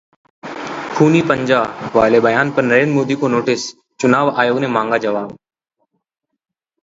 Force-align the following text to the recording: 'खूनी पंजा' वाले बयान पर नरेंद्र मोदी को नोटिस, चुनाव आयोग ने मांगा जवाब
'खूनी 0.93 1.19
पंजा' 1.23 1.59
वाले 1.95 2.21
बयान 2.21 2.51
पर 2.51 2.63
नरेंद्र 2.63 2.93
मोदी 2.93 3.15
को 3.15 3.27
नोटिस, 3.27 3.65
चुनाव 3.99 4.33
आयोग 4.37 4.59
ने 4.59 4.67
मांगा 4.69 4.97
जवाब 5.05 5.37